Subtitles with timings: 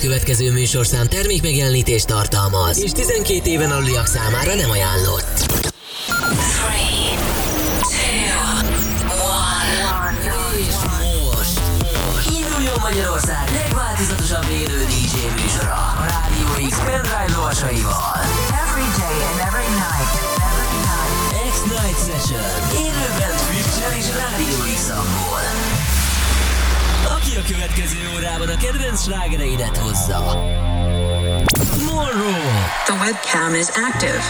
[0.00, 5.46] következő műsorszám termék megjelenítést tartalmaz, és 12 éven aluliak számára nem ajánlott.
[10.00, 10.66] 3, 2, 1.
[11.36, 11.60] Most
[12.38, 18.16] induljon Magyarország legváltozatosabb élő DJ műsora a Rádió X pendrive lovasaival.
[18.64, 20.12] Every day and every night.
[20.50, 21.50] Every night.
[21.52, 22.69] X-Night Session.
[27.40, 30.18] A következő órában a kedvenc slágereidet hozza.
[31.86, 32.32] Morro.
[32.84, 34.22] The webcam is active.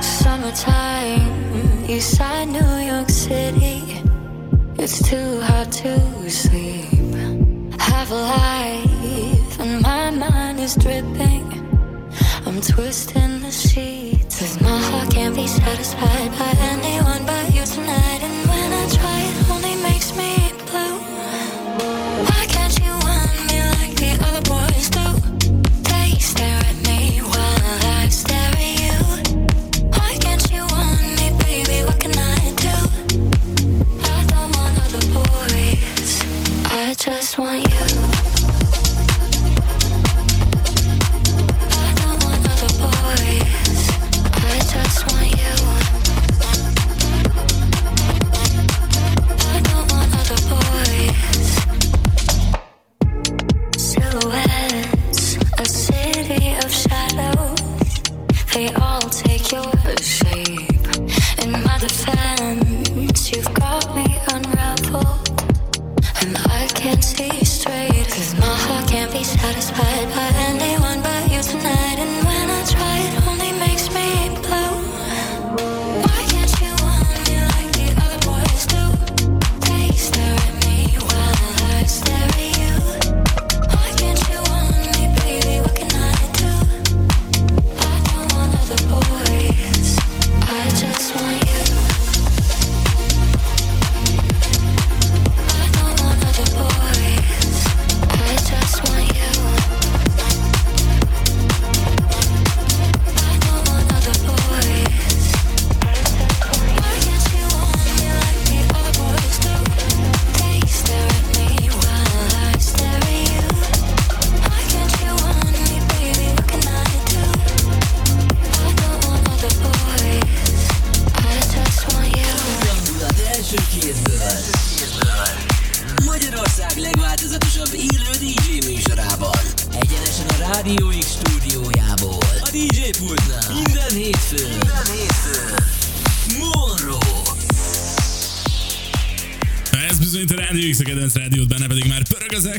[0.00, 4.02] Summertime, Eastside New York City.
[4.76, 7.14] It's too hard to sleep.
[7.78, 11.46] Have a life, and my mind is dripping.
[12.46, 14.07] I'm twisting the sheets.
[15.28, 17.37] Can't be satisfied by anyone but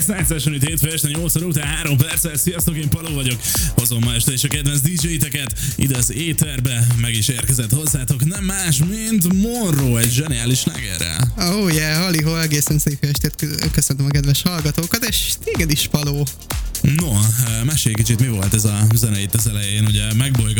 [0.09, 2.37] X-Night Session itt hétfő este 8 óra után 3 perccel.
[2.37, 3.39] Sziasztok, én Paló vagyok.
[3.75, 6.87] Hozom ma este is a kedvenc DJ-teket ide az éterbe.
[7.01, 11.33] Meg is érkezett hozzátok nem más, mint Morro, egy zseniális slágerrel.
[11.37, 16.27] Oh yeah, Haliho, egészen szép estét kö- köszöntöm a kedves hallgatókat, és téged is, Paló.
[16.81, 20.13] No, eh, mesélj kicsit, mi volt ez a zene itt az elején, ugye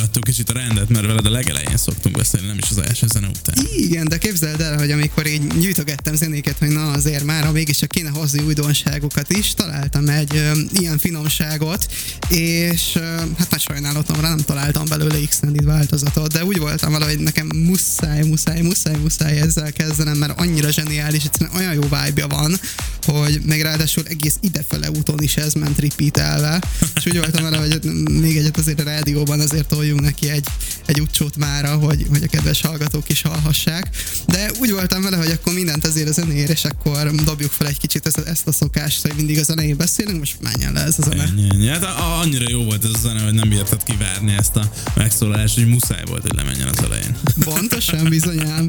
[0.09, 3.27] megbolygattuk kicsit a rendet, mert veled a legelején szoktunk beszélni, nem is az első zene
[3.27, 3.65] után.
[3.75, 8.09] Igen, de képzeld el, hogy amikor így gyűjtögettem zenéket, hogy na azért már, mégiscsak kéne
[8.09, 11.85] hozni újdonságokat is, találtam egy ö, ilyen finomságot,
[12.29, 13.01] és ö,
[13.37, 18.23] hát nagy sajnálatomra nem találtam belőle extended változatot, de úgy voltam vele, hogy nekem muszáj,
[18.23, 22.59] muszáj, muszáj, muszáj ezzel kezdenem, mert annyira zseniális, egyszerűen olyan jó vibe van,
[23.05, 26.61] hogy még ráadásul egész idefele úton is ez ment repeatelve,
[26.95, 27.79] és úgy voltam vele, hogy
[28.21, 30.45] még egyet azért a rádióban azért toljunk neki egy,
[30.85, 33.89] egy utcsót mára, hogy, hogy a kedves hallgatók is hallhassák,
[34.27, 37.77] de úgy voltam vele, hogy akkor mindent azért a zenéért, és akkor dobjuk fel egy
[37.77, 41.01] kicsit ezt, ezt a szokást, hogy mindig a zenején beszélünk, most menjen le ez a
[41.01, 41.23] zene.
[41.23, 41.67] Ennyi.
[41.67, 45.55] Hát a- annyira jó volt ez a zene, hogy nem bírtad kivárni ezt a megszólalást,
[45.55, 47.15] hogy muszáj volt, hogy lemenjen az elején.
[47.39, 48.67] Pontosan bizonyám.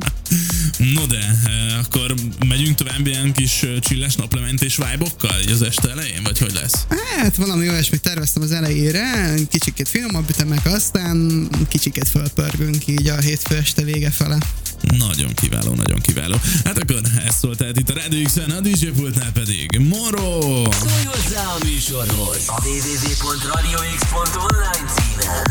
[0.95, 2.15] No de, eh, akkor
[2.49, 6.87] megyünk tovább ilyen kis eh, csilles naplementés vibe-okkal az este elején, vagy hogy lesz?
[7.19, 11.17] Hát valami olyasmit terveztem az elejére, kicsikét finomabb ütemek, aztán
[11.69, 14.39] kicsikét fölpörgünk így a hétfő este vége fele.
[14.99, 16.35] Nagyon kiváló, nagyon kiváló.
[16.65, 20.41] Hát akkor ez szólt tehát itt a Radio X-en, a DJ pultnál pedig Moro!
[20.73, 25.45] Szólj hozzá a műsorhoz a www.radiox.online címen.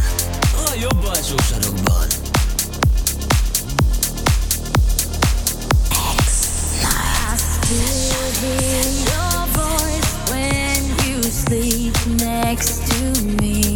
[0.65, 2.07] A jobb alsó sarokban.
[7.37, 13.68] Still hear your voice when you sleep next to me.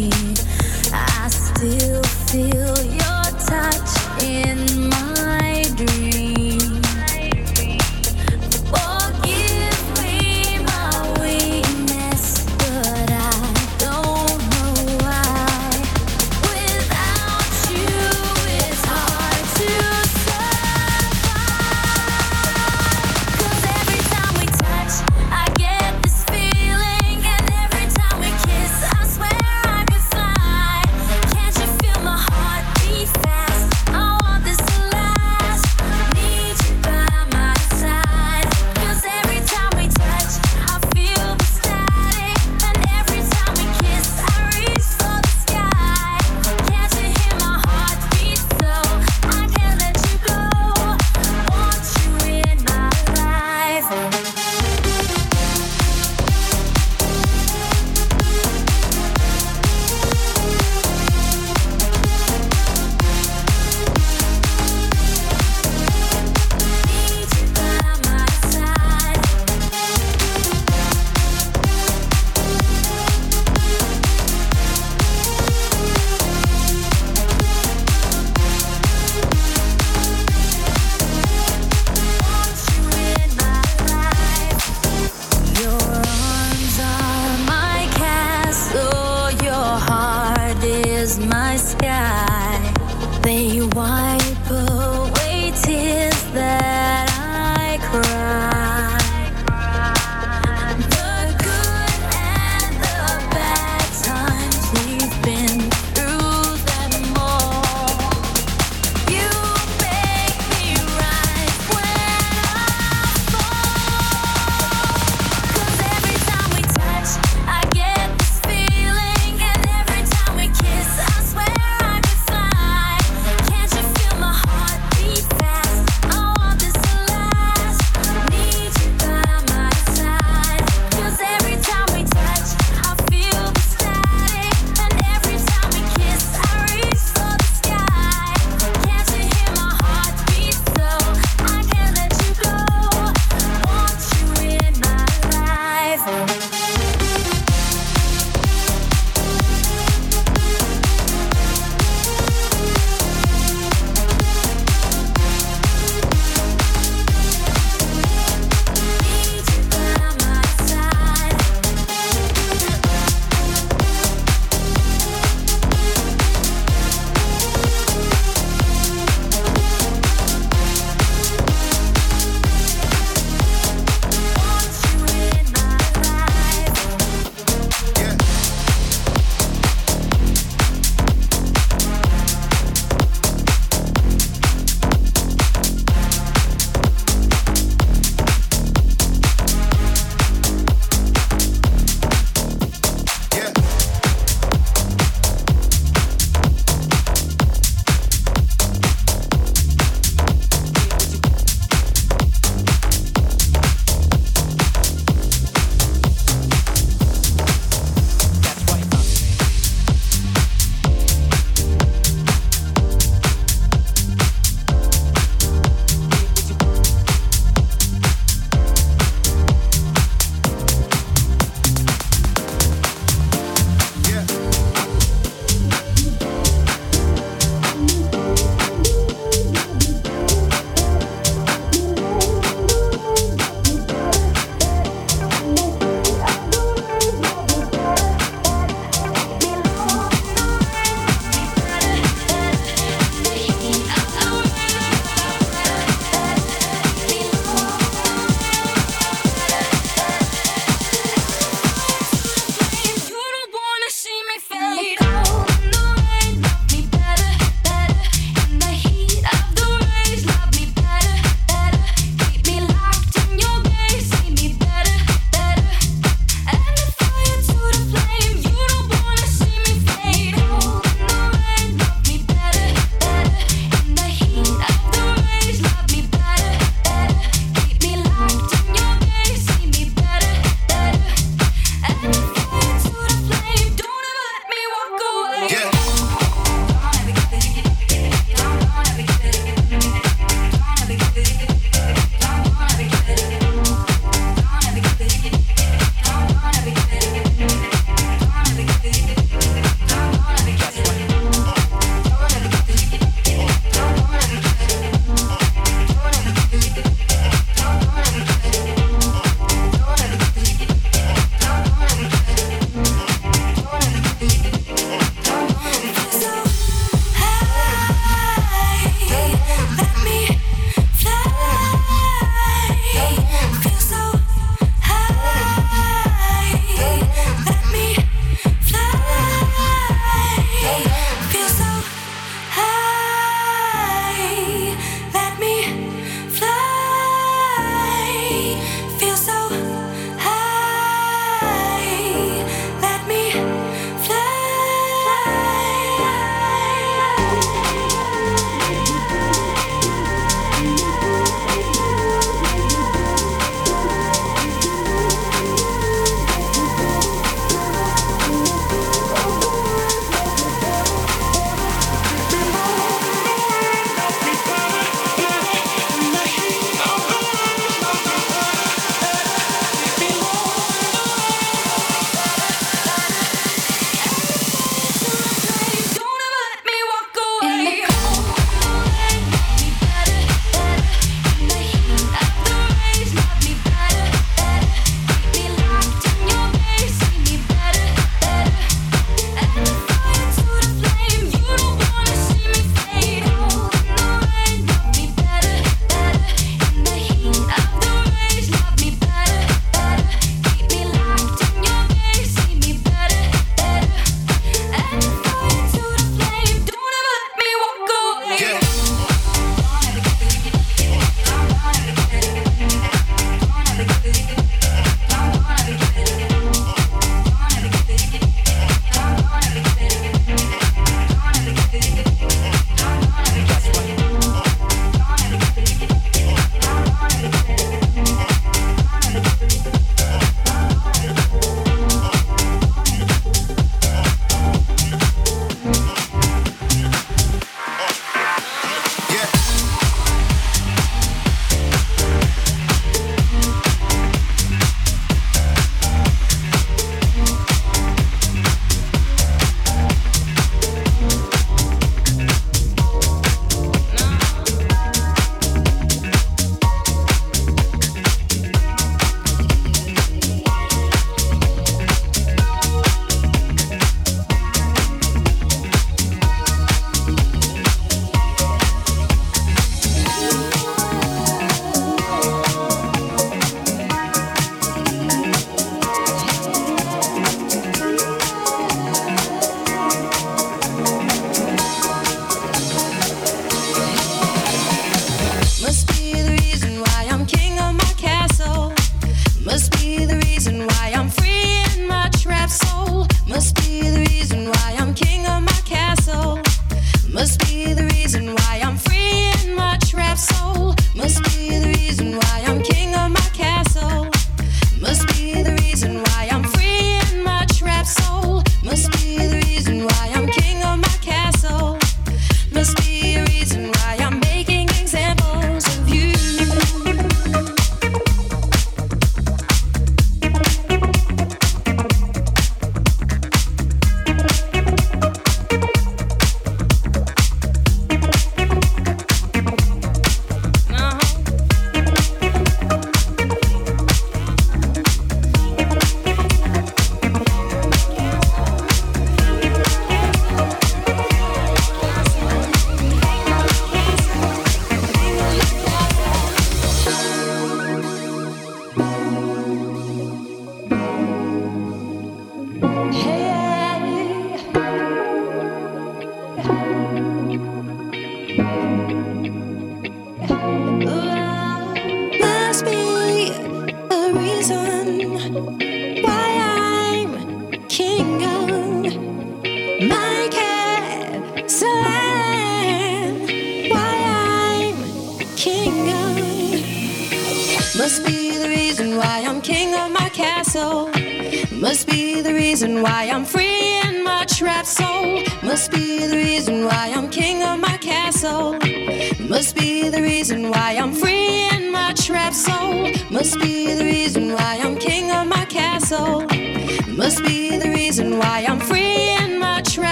[1.56, 3.83] Still feel your touch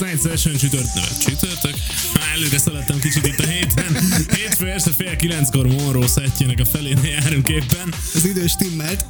[0.00, 1.74] az X-Night Session csütört, csütörtök.
[2.14, 3.96] Már előre szaladtam kicsit itt a héten.
[4.36, 7.94] Hétfő este fél kilenckor Monroe szettjének a felére járunk éppen.
[8.14, 9.04] Az idő stimmelt.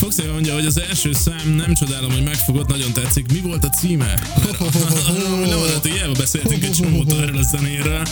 [0.00, 3.32] Foxy mondja, hogy az első szám, nem csodálom, hogy megfogott, nagyon tetszik.
[3.32, 4.14] Mi volt a címe?
[5.48, 8.02] Nem adott, hiába beszéltünk egy csomót erről a zenéről.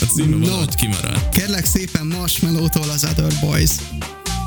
[0.00, 0.38] A címe No.
[0.38, 1.28] valahogy kimaradt.
[1.28, 3.70] Kérlek szépen Marshmallow-tól az Other Boys.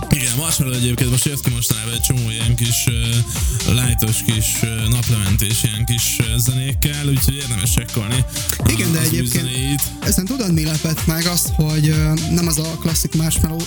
[0.10, 4.88] Igen, Marshmallow egyébként most jött ki mostanában egy csomó ilyen kis uh, lightos kis uh,
[4.90, 8.26] naplementés, ilyen kis uh, zenékkel, úgyhogy érdemes csekkolni.
[8.66, 13.16] Igen, de egyébként ezen tudod mi lepett meg azt, hogy ö, nem az a klasszik
[13.16, 13.60] Marshmallow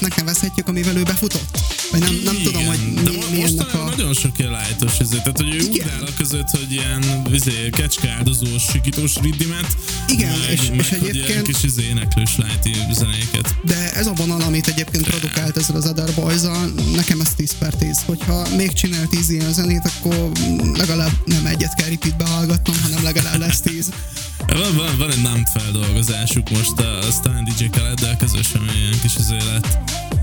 [0.00, 1.58] trapnek nevezhetjük, amivel ő befutott?
[1.90, 3.84] Vagy nem, nem tudom, hogy de mi, mi most ennek a...
[3.84, 8.10] nagyon sok ilyen lájtos izé, tehát hogy ő ugrál a között, hogy ilyen izé, kecske
[8.10, 9.66] áldozós, sikítós riddimet,
[10.08, 13.54] Igen, meg, és- meg, és hogy ilyen egyébként- kis izé, éneklős lájti zenéket.
[13.64, 16.40] De ez a vonal, amit egyébként produkált ezzel az Other boys
[16.94, 17.98] nekem ez 10 per 10.
[18.06, 20.30] Hogyha még csinál 10 ilyen zenét, akkor
[20.74, 23.88] legalább nem egyet kell repeatbe hallgatnom, hanem legalább lesz 10.
[24.46, 29.16] Van, van, van egy nem feldolgozásuk most a, a Stan DJ Khaled-del közösen, ilyen kis
[29.16, 29.78] izé lett.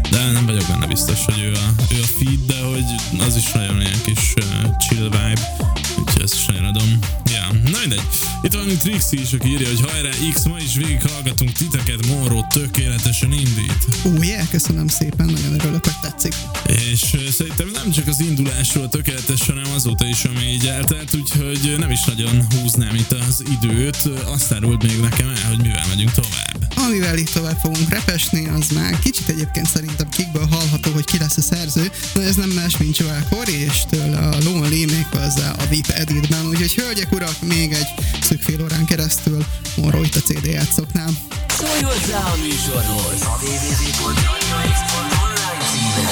[0.09, 2.85] De nem vagyok benne biztos, hogy ő a, ő a feed, de hogy
[3.27, 5.55] az is nagyon ilyen kis uh, chill vibe.
[5.99, 6.99] Úgyhogy ezt adom.
[7.31, 8.01] Ja, na mindegy.
[8.41, 12.07] Itt van itt Trixie is, aki írja, hogy hajrá X, ma is végig hallgatunk titeket,
[12.07, 13.85] Monroe tökéletesen indít.
[14.05, 16.33] Ó, yeah, köszönöm szépen, nagyon örülök, hogy tetszik.
[16.67, 21.91] És szerintem nem csak az indulásról tökéletes, hanem azóta is, ami így eltelt, úgyhogy nem
[21.91, 23.97] is nagyon húznám itt az időt.
[24.25, 26.73] Azt árult még nekem el, hogy mivel megyünk tovább.
[26.75, 31.37] Amivel itt tovább fogunk repesni, az már kicsit egyébként szerintem kikből hallható, hogy ki lesz
[31.37, 35.67] a szerző, de ez nem más, mint Joel Corey, és tőle a Lonely méghozzá a
[35.69, 37.87] VIP Editben, úgyhogy hölgyek, urak, még egy
[38.21, 41.09] szűk fél órán keresztül morró itt a CD játszoknál.
[41.47, 46.05] Szólj hozzá a műsorhoz a www.radiox.online címen.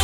[0.00, 0.03] A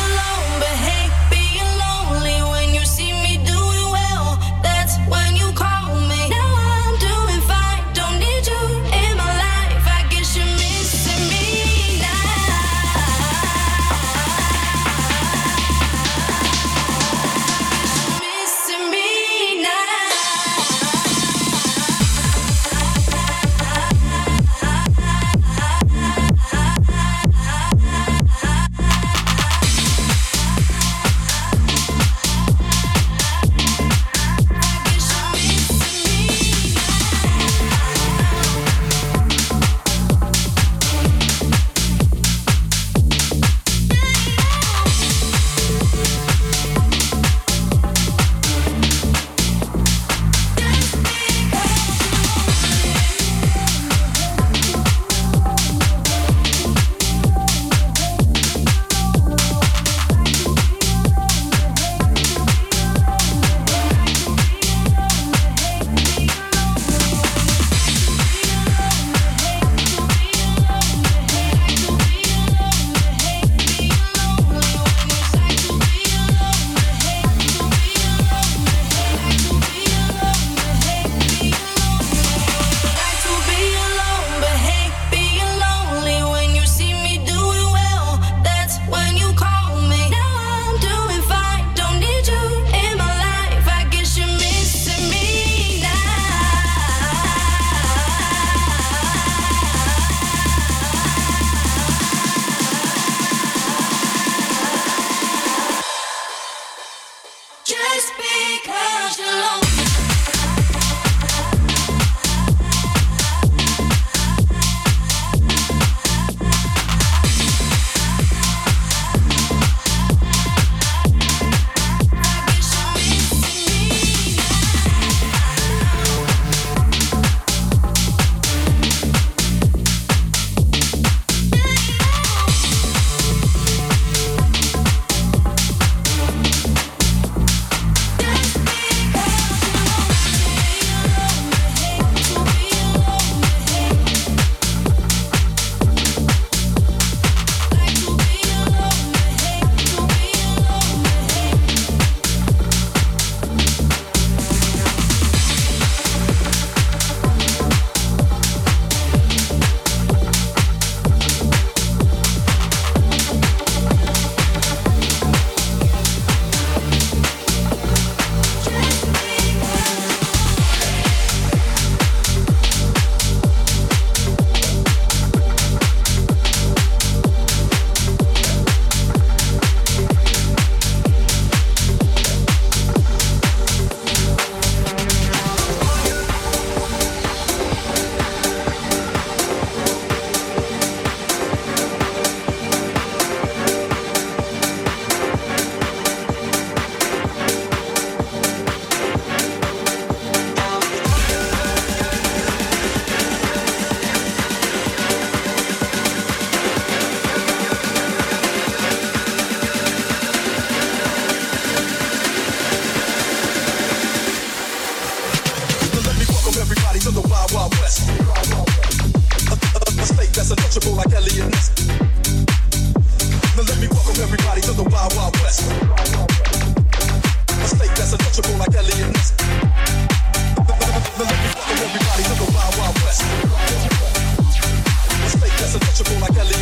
[236.21, 236.60] like Ellie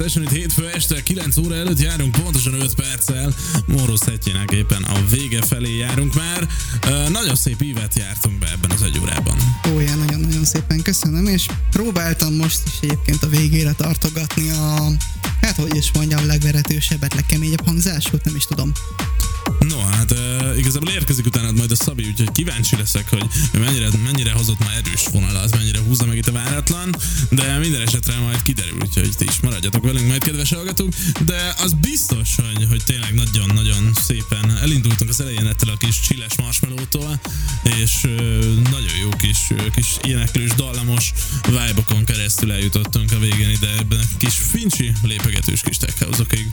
[0.00, 3.34] Session itt hétfő este 9 óra előtt járunk, pontosan 5 perccel.
[3.66, 6.48] Moró szettjének éppen a vége felé járunk már.
[7.10, 9.36] Nagyon szép ívet jártunk be ebben az egy órában.
[9.72, 14.90] Ó, nagyon-nagyon szépen köszönöm, és próbáltam most is egyébként a végére tartogatni a,
[15.40, 18.72] hát hogy is mondjam, legveretősebbet, legkeményebb hangzásút, nem is tudom.
[19.58, 24.32] No, hát uh, igazából érkezik utána majd a Szabi, úgyhogy kíváncsi leszek, hogy mennyire, mennyire
[24.32, 26.96] hozott már erős vonalat, mennyire húzza meg itt a váratlan,
[27.30, 30.88] de minden esetre majd kiderül, úgyhogy ti is maradjatok velünk majd, kedves hallgatók,
[31.24, 36.36] de az biztos, hogy, hogy tényleg nagyon-nagyon szépen elindultunk az elején ettől a kis csilles
[36.36, 37.20] marshmallow-tól,
[37.62, 38.10] és uh,
[38.70, 39.38] nagyon jó kis,
[39.74, 41.12] kis éneklős, dallamos
[41.46, 44.92] vibe keresztül eljutottunk a végén ide ebben a kis fincsi
[45.30, 46.46] lépegetős kis tech house-okig.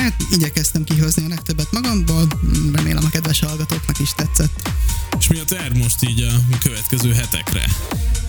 [0.00, 2.26] Hát igyekeztem kihozni a legtöbbet magamból,
[2.72, 4.70] remélem a kedves hallgatóknak is tetszett.
[5.18, 7.64] És mi a terv most így a következő hetekre?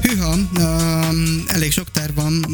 [0.01, 2.45] Hűha, um, elég sok terv van,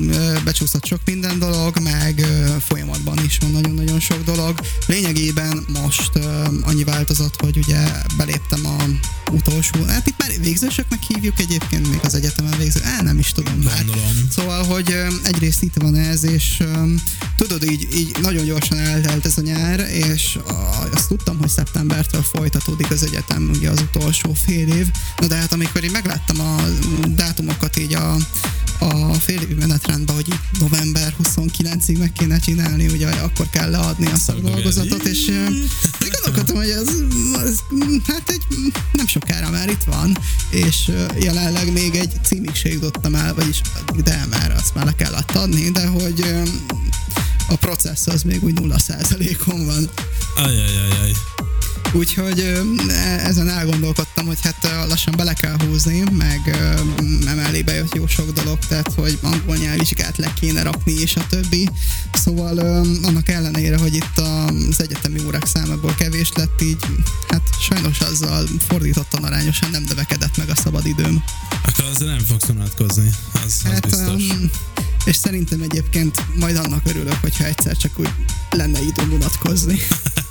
[0.43, 4.59] becsúszott sok minden dolog, meg uh, folyamatban is van nagyon-nagyon sok dolog.
[4.88, 6.24] Lényegében most uh,
[6.61, 7.88] annyi változott, hogy ugye
[8.18, 8.76] beléptem a
[9.32, 13.59] utolsó, hát itt már végzősöknek hívjuk egyébként, még az egyetemen végző, á, nem is tudom
[13.63, 13.86] már.
[13.86, 14.28] Gondolom.
[14.30, 16.95] Szóval, hogy egyrészt itt van ez, és um,
[17.36, 18.78] tudod, így, így nagyon gyorsan
[19.08, 20.38] eltelt ez a nyár, és
[20.93, 24.88] azt tudtam, hogy szeptembertől folytatódik az egyetem, ugye az utolsó fél év.
[25.22, 26.55] Na de hát amikor én megláttam a
[27.08, 28.16] dátumokat így a,
[28.80, 34.05] a fél évi menetrendben, hogy itt november 29-ig meg kéne csinálni, ugye akkor kell leadni
[34.05, 35.32] a szakdolgozatot, és
[35.99, 36.88] gondolkodtam, hogy ez,
[37.45, 37.60] ez
[38.08, 38.41] hát egy
[38.91, 40.18] nem sokára már itt van,
[40.49, 43.62] és jelenleg még egy címig se jutottam el, vagyis
[44.03, 46.26] de már azt már le kellett adni, de hogy
[47.49, 49.89] a processz az még úgy 0%-on van.
[50.35, 51.11] Ajajajaj.
[51.91, 52.39] Úgyhogy
[52.88, 56.57] e- ezen elgondolkodtam, hogy hát lassan bele kell húzni, meg
[57.27, 61.69] emellé bejött jó sok dolog, tehát hogy angol nyelvvizsgát le kéne rakni, és a többi.
[62.13, 62.57] Szóval
[63.03, 66.77] annak ellenére, hogy itt az egyetemi órák számából kevés lett, így
[67.27, 71.23] hát sajnos azzal fordítottan arányosan nem növekedett meg a szabadidőm.
[71.65, 74.29] Akkor azért nem fogsz unatkozni, az, az Hát, biztos.
[74.29, 74.49] um,
[75.05, 78.09] és szerintem egyébként majd annak örülök, hogyha egyszer csak úgy
[78.49, 79.79] lenne időm unatkozni.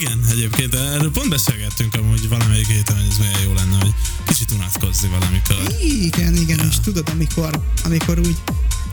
[0.00, 3.94] Igen, egyébként erről pont beszélgettünk amúgy valamelyik héten, hogy ez milyen jó lenne, hogy
[4.26, 5.56] kicsit unatkozni valamikor.
[5.82, 8.36] Igen, igen, és tudod, amikor, amikor úgy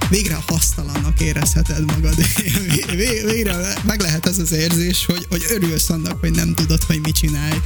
[0.10, 2.16] végre hasztalannak érezheted magad.
[2.96, 7.02] Vé- Végre meg lehet ez az érzés, hogy, hogy örülsz annak, hogy nem tudod, hogy
[7.02, 7.58] mit csinálj.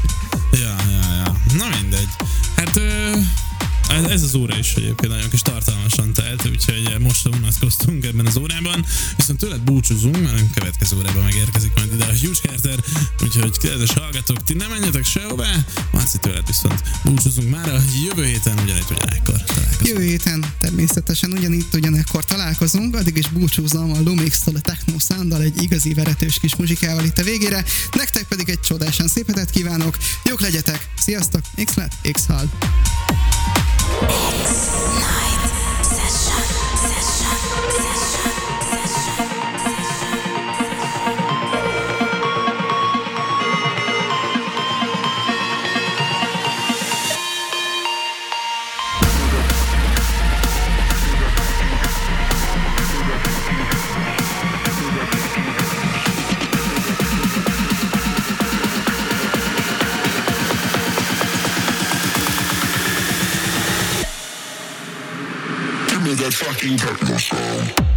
[0.52, 1.42] Ja, ja, ja.
[1.58, 2.08] Na mindegy.
[2.56, 3.12] Hát ö,
[3.90, 8.38] ez, ez az óra is egyébként nagyon kis tartalmasan telt, úgyhogy most unatkoztunk ebben az
[8.38, 8.86] órában,
[9.18, 12.80] viszont tőled búcsúzunk, mert a következő órában megérkezik majd ide a Hugh Carter,
[13.24, 18.60] úgyhogy kedves hallgatók, ti nem menjetek sehová, Marci tőled viszont búcsúzunk már a jövő héten
[18.64, 19.88] ugyanitt ugyanekkor találkozunk.
[19.88, 25.62] Jövő héten természetesen ugyanitt ugyanekkor találkozunk, addig is búcsúzom a Lumix-tól a Techno Sound-dal egy
[25.62, 27.64] igazi veretős kis muzsikával itt a végére,
[27.96, 31.74] nektek pedig egy csodásan szépetet kívánok, jók legyetek, sziasztok, x
[32.12, 32.50] x-hal!
[34.00, 35.31] X9.
[66.12, 67.91] with that fucking techno sound.